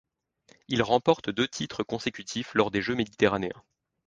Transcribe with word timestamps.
Il 0.67 0.81
remporte 0.81 1.29
deux 1.29 1.47
titres 1.47 1.83
consécutifs 1.83 2.55
lors 2.55 2.71
des 2.71 2.81
Jeux 2.81 2.95
méditerranéens. 2.95 3.63